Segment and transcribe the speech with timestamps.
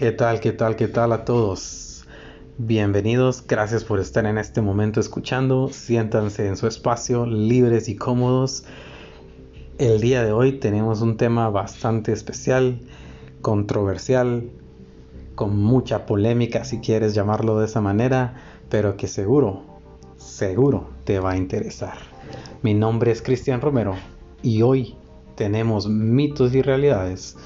[0.00, 2.06] ¿Qué tal, qué tal, qué tal a todos?
[2.56, 5.68] Bienvenidos, gracias por estar en este momento escuchando.
[5.68, 8.64] Siéntanse en su espacio, libres y cómodos.
[9.76, 12.80] El día de hoy tenemos un tema bastante especial,
[13.42, 14.48] controversial,
[15.34, 18.36] con mucha polémica si quieres llamarlo de esa manera,
[18.70, 19.64] pero que seguro,
[20.16, 21.98] seguro te va a interesar.
[22.62, 23.96] Mi nombre es Cristian Romero
[24.40, 24.96] y hoy
[25.36, 27.36] tenemos mitos y realidades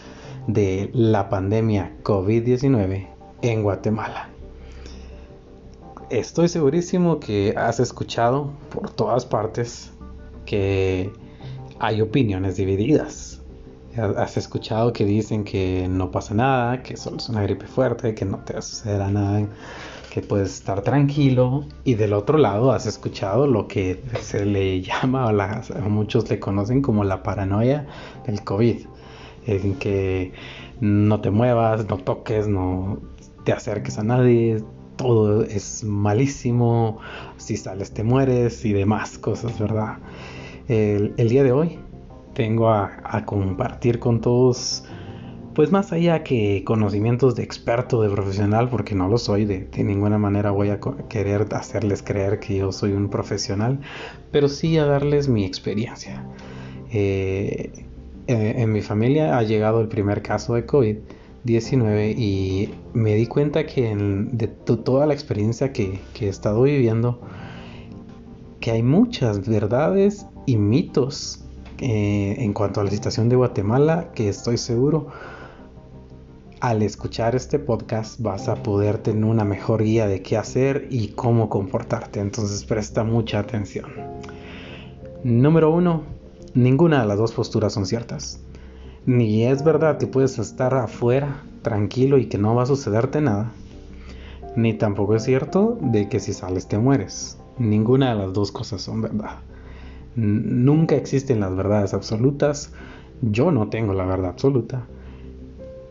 [0.46, 3.06] de la pandemia COVID-19
[3.42, 4.28] en Guatemala.
[6.10, 9.92] Estoy segurísimo que has escuchado por todas partes
[10.44, 11.10] que
[11.78, 13.40] hay opiniones divididas.
[13.96, 18.24] Has escuchado que dicen que no pasa nada, que solo es una gripe fuerte, que
[18.24, 19.46] no te sucederá nada,
[20.10, 21.64] que puedes estar tranquilo.
[21.84, 26.82] Y del otro lado has escuchado lo que se le llama, o muchos le conocen
[26.82, 27.86] como la paranoia
[28.26, 28.86] del COVID
[29.46, 30.32] en que
[30.80, 33.00] no te muevas, no toques, no
[33.44, 34.62] te acerques a nadie,
[34.96, 36.98] todo es malísimo,
[37.36, 39.98] si sales te mueres y demás cosas, ¿verdad?
[40.68, 41.78] El, día de hoy
[42.34, 44.84] tengo a, compartir con todos,
[45.54, 50.18] pues más allá que conocimientos de experto, de profesional, porque no lo soy, de, ninguna
[50.18, 53.80] manera voy a querer hacerles creer que yo soy un profesional,
[54.30, 56.26] pero sí a darles mi experiencia.
[56.90, 57.86] Eh,
[58.26, 63.66] eh, en mi familia ha llegado el primer caso de COVID-19 y me di cuenta
[63.66, 67.20] que de toda la experiencia que, he estado viviendo,
[68.60, 71.44] que hay muchas verdades y mitos
[71.78, 75.08] eh, en cuanto a la situación de Guatemala que estoy seguro
[76.64, 81.08] al escuchar este podcast vas a poder tener una mejor guía de qué hacer y
[81.08, 82.20] cómo comportarte.
[82.20, 83.84] Entonces presta mucha atención.
[85.24, 86.13] Número uno,
[86.54, 88.40] Ninguna de las dos posturas son ciertas.
[89.06, 93.50] Ni es verdad que puedes estar afuera tranquilo y que no va a sucederte nada.
[94.54, 97.38] Ni tampoco es cierto de que si sales te mueres.
[97.58, 99.38] Ninguna de las dos cosas son verdad.
[100.14, 102.72] Nunca existen las verdades absolutas.
[103.20, 104.86] Yo no tengo la verdad absoluta.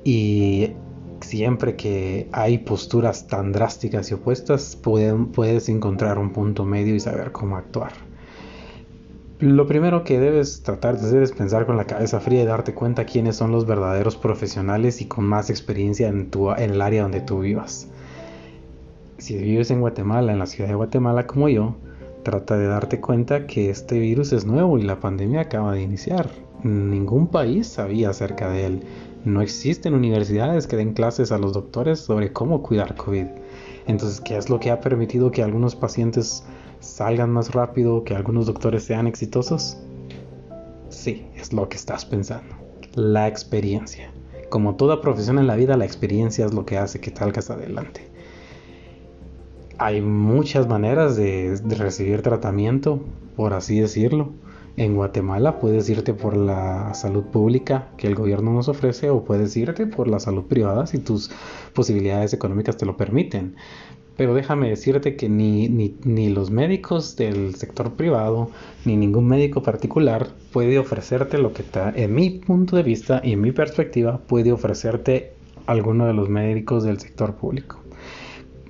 [0.06, 0.72] Y
[1.20, 7.34] siempre que hay posturas tan drásticas y opuestas, puedes encontrar un punto medio y saber
[7.34, 7.92] cómo actuar.
[9.44, 12.74] Lo primero que debes tratar de hacer es pensar con la cabeza fría y darte
[12.74, 17.04] cuenta quiénes son los verdaderos profesionales y con más experiencia en, tu, en el área
[17.04, 17.90] donde tú vivas.
[19.18, 21.76] Si vives en Guatemala, en la ciudad de Guatemala como yo,
[22.24, 26.30] trata de darte cuenta que este virus es nuevo y la pandemia acaba de iniciar.
[26.64, 28.84] Ningún país sabía acerca de él.
[29.26, 33.26] No existen universidades que den clases a los doctores sobre cómo cuidar COVID.
[33.88, 36.46] Entonces, ¿qué es lo que ha permitido que algunos pacientes
[36.84, 39.78] salgan más rápido, que algunos doctores sean exitosos?
[40.90, 42.56] Sí, es lo que estás pensando.
[42.94, 44.12] La experiencia.
[44.50, 48.08] Como toda profesión en la vida, la experiencia es lo que hace que salgas adelante.
[49.80, 53.00] Hay muchas maneras de, de recibir tratamiento,
[53.36, 54.32] por así decirlo.
[54.76, 59.56] En Guatemala puedes irte por la salud pública que el gobierno nos ofrece o puedes
[59.56, 61.30] irte por la salud privada si tus
[61.74, 63.56] posibilidades económicas te lo permiten.
[64.16, 68.52] Pero déjame decirte que ni, ni, los médicos del sector privado,
[68.86, 73.34] ni ningún médico particular puede ofrecerte lo que está, en mi punto de vista y
[73.34, 75.34] en mi perspectiva, puede ofrecerte
[75.66, 77.80] alguno de los médicos del sector público.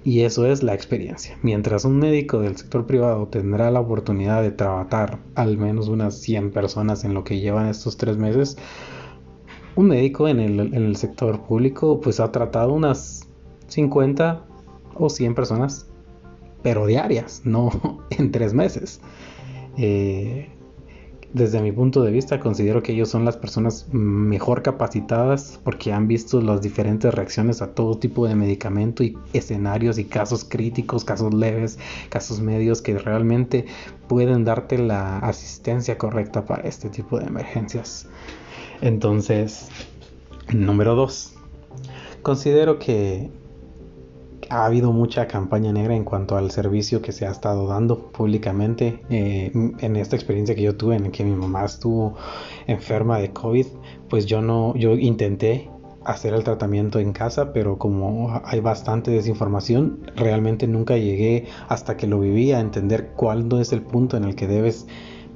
[0.06, 1.38] Y eso es la experiencia.
[1.42, 6.52] Mientras un médico del sector privado tendrá la oportunidad de trabajar al menos unas 100
[6.52, 8.58] personas en lo que llevan estos tres meses,
[9.76, 13.28] un médico en el, en el sector público pues ha tratado unas
[13.68, 14.46] 50
[14.96, 15.88] o 100 personas,
[16.62, 19.02] pero diarias, no en tres meses.
[19.78, 20.50] Eh,
[21.34, 26.08] desde mi punto de vista, considero que ellos son las personas mejor capacitadas porque han
[26.08, 31.34] visto las diferentes reacciones a todo tipo de medicamento y escenarios y casos críticos, casos
[31.34, 33.66] leves, casos medios que realmente
[34.08, 38.08] pueden darte la asistencia correcta para este tipo de emergencias.
[38.82, 39.70] Entonces,
[40.54, 41.34] número dos,
[42.22, 43.32] considero que
[44.54, 49.02] ha habido mucha campaña negra en cuanto al servicio que se ha estado dando públicamente.
[49.10, 52.16] Eh, en esta experiencia que yo tuve, en que mi mamá estuvo
[52.68, 53.66] enferma de COVID,
[54.10, 55.72] pues yo no, yo intenté
[56.06, 62.06] hacer el tratamiento en casa, pero como hay bastante desinformación, realmente nunca llegué hasta que
[62.06, 64.86] lo viví a entender cuándo es el punto en el que debes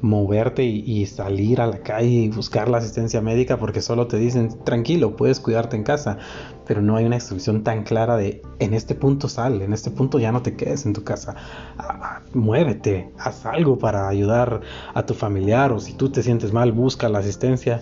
[0.01, 4.49] moverte y, salir a la calle y buscar la asistencia médica porque solo te dicen
[4.63, 6.17] tranquilo, puedes cuidarte en casa,
[6.65, 10.19] pero no hay una instrucción tan clara de en este punto sal, en este punto
[10.19, 11.35] ya no te quedes en tu casa,
[11.77, 14.61] ah, ah, muévete, haz algo para ayudar
[14.93, 17.81] a tu familiar o si tú te sientes mal, busca la asistencia,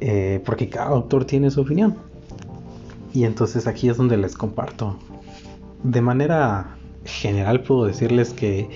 [0.00, 1.96] eh, porque cada doctor tiene su opinión.
[3.12, 4.96] Y entonces aquí es donde les comparto.
[5.82, 8.68] De manera general puedo decirles que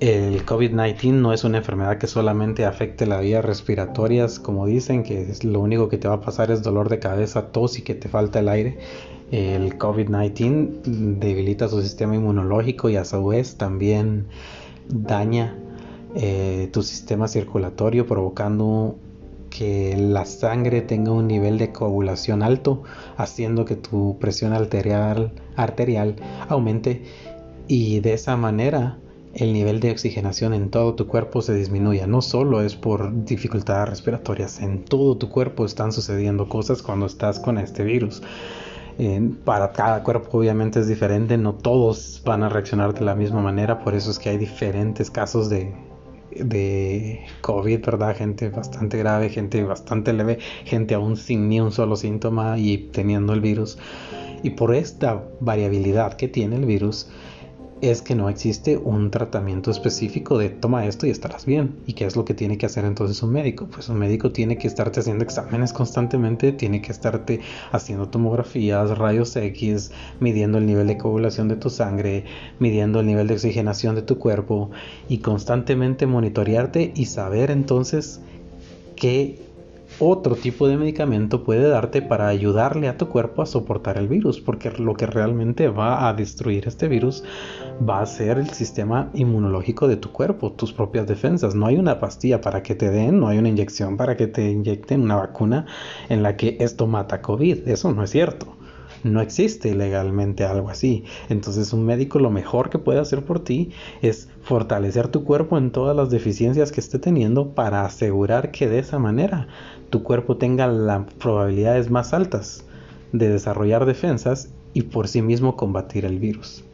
[0.00, 5.26] el COVID-19 no es una enfermedad que solamente afecte las vías respiratorias, como dicen, que
[5.42, 8.08] lo único que te va a pasar es dolor de cabeza, tos y que te
[8.08, 8.78] falta el aire.
[9.32, 14.26] El COVID-19 debilita su sistema inmunológico y a su vez también
[14.88, 15.58] daña
[16.14, 18.96] eh, tu sistema circulatorio, provocando
[19.50, 22.84] que la sangre tenga un nivel de coagulación alto,
[23.16, 26.16] haciendo que tu presión arterial, arterial
[26.48, 27.02] aumente
[27.66, 28.98] y de esa manera
[29.34, 32.06] el nivel de oxigenación en todo tu cuerpo se disminuya.
[32.06, 37.38] No solo es por dificultades respiratorias, en todo tu cuerpo están sucediendo cosas cuando estás
[37.38, 38.22] con este virus.
[39.44, 43.78] para cada cuerpo obviamente es diferente, no todos van a reaccionar de la misma manera,
[43.84, 45.72] por eso es que hay diferentes casos de,
[46.32, 48.16] de COVID, ¿verdad?
[48.16, 53.32] Gente bastante grave, gente bastante leve, gente aún sin ni un solo síntoma y teniendo
[53.32, 53.78] el virus.
[54.42, 57.08] Y por esta variabilidad que tiene el virus,
[57.80, 61.76] es que no existe un tratamiento específico de toma esto y estarás bien.
[61.86, 63.68] ¿Y qué es lo que tiene que hacer entonces un médico?
[63.70, 67.40] Pues un médico tiene que estarte haciendo exámenes constantemente, tiene que estarte
[67.70, 72.24] haciendo tomografías, rayos X, midiendo el nivel de coagulación de tu sangre,
[72.58, 74.70] midiendo el nivel de oxigenación de tu cuerpo
[75.08, 78.20] y constantemente monitorearte y saber entonces
[78.96, 79.47] qué
[80.00, 84.40] otro tipo de medicamento puede darte para ayudarle a tu cuerpo a soportar el virus,
[84.40, 87.24] porque lo que realmente va a destruir este virus
[87.88, 91.54] va a ser el sistema inmunológico de tu cuerpo, tus propias defensas.
[91.54, 94.50] No hay una pastilla para que te den, no hay una inyección para que te
[94.50, 95.66] inyecten una vacuna
[96.08, 97.68] en la que esto mata COVID.
[97.68, 98.58] Eso no es cierto.
[99.04, 101.04] No existe legalmente algo así.
[101.28, 103.70] Entonces un médico lo mejor que puede hacer por ti
[104.02, 108.80] es fortalecer tu cuerpo en todas las deficiencias que esté teniendo para asegurar que de
[108.80, 109.46] esa manera
[109.90, 112.64] tu cuerpo tenga las probabilidades más altas
[113.12, 116.64] de desarrollar defensas y por sí mismo combatir el virus.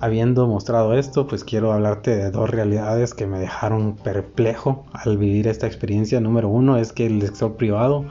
[0.00, 5.46] Habiendo mostrado esto, pues quiero hablarte de dos realidades que me dejaron perplejo al vivir
[5.46, 6.20] esta experiencia.
[6.20, 8.06] Número uno es que el sector privado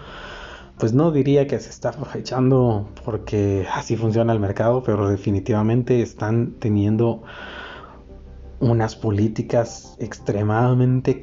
[0.78, 6.56] pues no diría que se está aprovechando porque así funciona el mercado, pero definitivamente están
[6.60, 7.22] teniendo
[8.62, 11.22] unas políticas extremadamente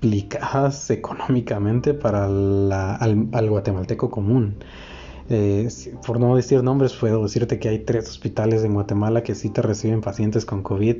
[0.00, 4.56] complicadas económicamente para al, guatemalteco común.
[5.28, 5.68] Eh,
[6.06, 9.60] por no decir nombres, puedo decirte que hay tres hospitales en Guatemala que sí te
[9.60, 10.96] reciben pacientes con COVID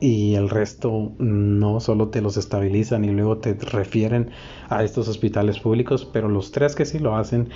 [0.00, 4.30] y el resto no solo te los estabilizan y luego te refieren
[4.68, 7.48] a estos hospitales públicos, pero los tres que sí lo hacen,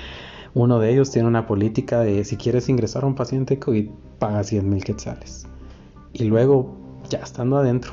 [0.52, 3.88] uno de ellos tiene una política de si quieres ingresar a un paciente COVID,
[4.18, 5.46] paga 100 mil quetzales.
[6.12, 6.74] Y luego,
[7.08, 7.92] ya estando adentro,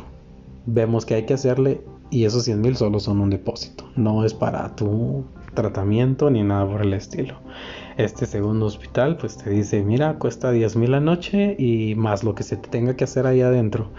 [0.65, 4.33] vemos que hay que hacerle y esos 100 mil solo son un depósito, no es
[4.33, 7.35] para tu tratamiento ni nada por el estilo.
[7.97, 12.35] Este segundo hospital pues te dice, mira, cuesta 10 mil la noche y más lo
[12.35, 13.89] que se te tenga que hacer ahí adentro.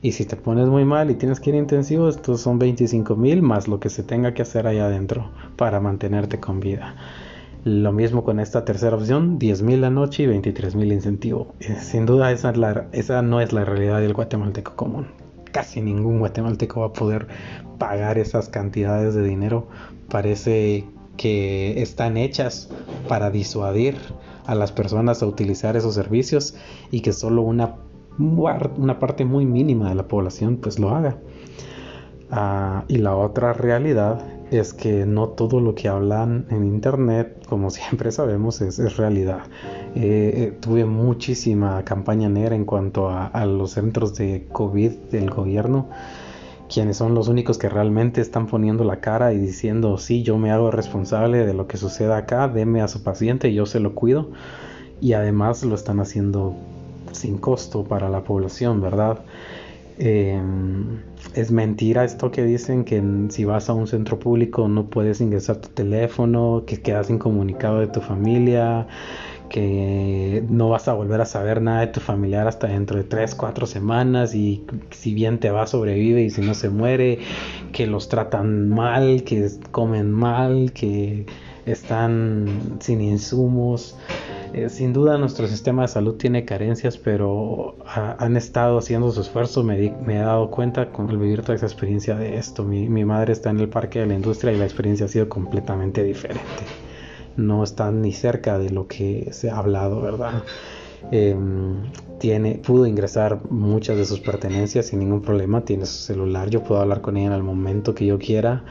[0.00, 3.40] Y si te pones muy mal y tienes que ir intensivo, estos son 25 mil
[3.42, 6.96] más lo que se tenga que hacer ahí adentro para mantenerte con vida.
[7.64, 11.54] Lo mismo con esta tercera opción, 10 mil la noche y 23 mil incentivo.
[11.60, 12.52] Eh, sin duda esa,
[12.90, 15.06] esa no es la realidad del guatemalteco común.
[15.52, 17.28] Casi ningún guatemalteco va a poder
[17.78, 19.68] pagar esas cantidades de dinero.
[20.08, 20.84] Parece
[21.16, 22.68] que están hechas
[23.08, 23.96] para disuadir
[24.46, 26.54] a las personas a utilizar esos servicios
[26.90, 31.18] y que solo una parte muy mínima de la población pues lo haga.
[32.30, 37.70] Ah, y la otra realidad es que no todo lo que hablan en internet, como
[37.70, 39.40] siempre sabemos, es, realidad.
[39.94, 45.30] Eh, eh, tuve muchísima campaña negra en cuanto a, a, los centros de COVID del
[45.30, 45.88] gobierno,
[46.72, 50.50] quienes son los únicos que realmente están poniendo la cara y diciendo, sí, yo me
[50.50, 54.30] hago responsable de lo que suceda acá, deme a su paciente, yo se lo cuido.
[55.00, 56.54] Y además lo están haciendo
[57.10, 59.18] sin costo para la población, ¿verdad?
[59.98, 61.00] Em,
[61.34, 65.56] es mentira esto que dicen que si vas a un centro público no puedes ingresar
[65.56, 68.86] tu teléfono, que quedas incomunicado de tu familia,
[69.52, 73.34] que no vas a volver a saber nada de tu familiar hasta dentro de 3,
[73.34, 77.18] 4 semanas y si bien te va sobrevive y si no se muere,
[77.72, 81.26] que los tratan mal, que comen mal, que
[81.66, 83.96] están sin insumos.
[84.54, 89.62] Eh, sin duda nuestro sistema de salud tiene carencias, pero han estado haciendo su esfuerzo.
[89.62, 92.62] Me, he dado cuenta con vivir toda esa experiencia de esto.
[92.62, 96.02] Mi, madre está en el parque de la industria y la experiencia ha sido completamente
[96.02, 96.64] diferente.
[97.36, 100.42] No está ni cerca de lo que se ha hablado, ¿verdad?
[101.10, 105.64] Em, tiene, pudo ingresar muchas de sus pertenencias sin ningún problema.
[105.64, 108.64] Tiene su celular, yo puedo hablar con ella en el momento que yo quiera.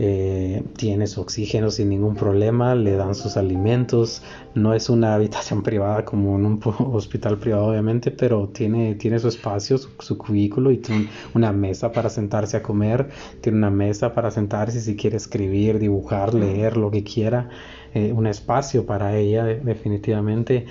[0.00, 4.22] Eh, tiene su oxígeno sin ningún problema, le dan sus alimentos,
[4.54, 9.28] no es una habitación privada como en un hospital privado obviamente, pero tiene, tiene su
[9.28, 13.08] espacio, su, cubículo y tiene una mesa para sentarse a comer,
[13.40, 17.48] tiene una mesa para sentarse si quiere escribir, dibujar, leer, lo que quiera,
[17.92, 20.66] eh, un espacio para ella definitivamente.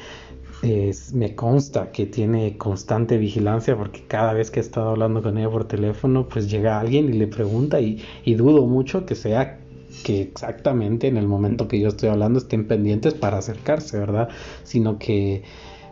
[1.14, 5.50] Me consta que tiene constante vigilancia porque cada vez que he estado hablando con ella
[5.50, 9.60] por teléfono, pues llega alguien y le pregunta y, y dudo mucho que sea
[10.04, 14.30] que exactamente en el momento que yo estoy hablando estén pendientes para acercarse, ¿verdad?
[14.64, 15.44] Sino que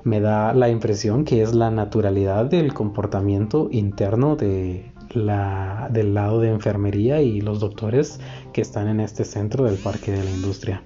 [0.04, 6.42] me da la impresión que es la naturalidad del comportamiento interno de la, del lado
[6.42, 8.20] de enfermería y los doctores
[8.54, 10.84] que están en este centro del Parque de la Industria.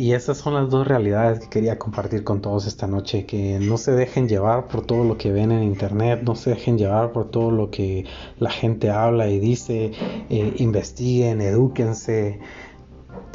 [0.00, 3.76] Y esas son las dos realidades que quería compartir con todos esta noche, que no
[3.76, 7.30] se dejen llevar por todo lo que ven en internet, no se dejen llevar por
[7.30, 8.06] todo lo que
[8.38, 9.92] la gente habla y dice,
[10.30, 12.40] eh, investiguen, edúquense,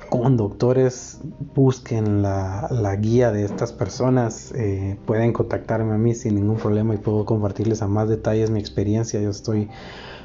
[0.10, 1.20] con doctores,
[1.54, 6.98] busquen la, guía de estas personas, eh, pueden contactarme a mí sin ningún problema y
[6.98, 9.70] puedo compartirles a más detalles mi experiencia, yo estoy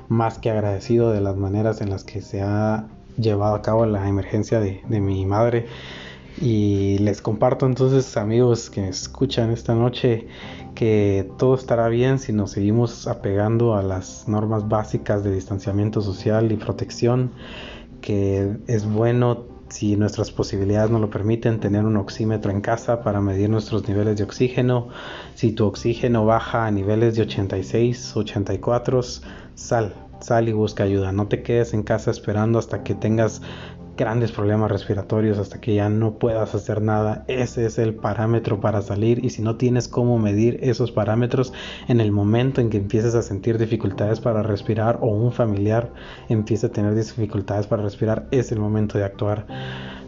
[0.08, 4.08] más que agradecido de las maneras en las que se ha llevado a cabo la
[4.08, 5.66] emergencia de, de mi madre.
[6.40, 10.26] Y les comparto entonces, amigos que escuchan esta noche,
[10.74, 16.50] que todo estará bien si nos seguimos apegando a las normas básicas de distanciamiento social
[16.50, 17.32] y protección,
[18.00, 23.20] que es bueno si nuestras posibilidades nos lo permiten, tener un oxímetro en casa para
[23.20, 24.88] medir nuestros niveles de oxígeno.
[25.34, 29.02] Si tu oxígeno baja a niveles de 86, 84,
[29.54, 31.12] sal, sal y busca ayuda.
[31.12, 33.42] No te quedes en casa esperando hasta que tengas
[34.00, 37.22] grandes problemas respiratorios hasta que ya no puedas hacer nada.
[37.28, 41.52] Ese es el parámetro para salir y si no tienes cómo medir esos parámetros
[41.86, 45.92] en el momento en que empieces a sentir dificultades para respirar o un familiar
[46.30, 49.46] empieza a tener dificultades para respirar, es el momento de actuar.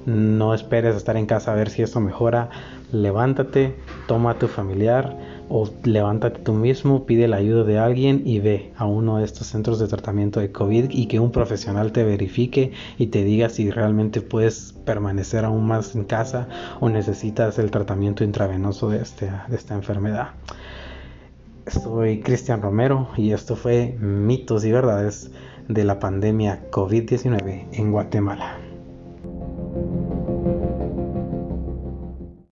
[0.07, 2.49] No esperes a estar en casa a ver si eso mejora.
[2.93, 5.17] Levántate, toma a tu familiar
[5.49, 9.47] o levántate tú mismo, pide la ayuda de alguien y ve a uno de estos
[9.49, 13.71] centros de tratamiento de COVID y que un profesional te verifique y te diga si
[13.71, 16.49] realmente puedes permanecer aún más en casa
[16.81, 20.29] o necesitas el tratamiento intravenoso de, este, de esta enfermedad.
[21.67, 25.31] Soy Cristian Romero y esto fue Mitos y Verdades
[25.69, 28.62] de la pandemia COVID-19 en Guatemala.